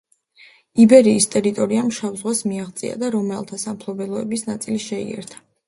[0.85, 5.43] იბერიის ტერიტორიამ შავ ზღვას მიაღწია და რომაელთა სამფლობელოების ნაწილი შეიერთა.